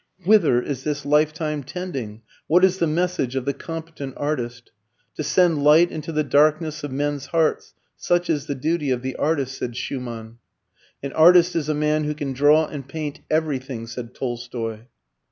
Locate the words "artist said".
9.17-9.77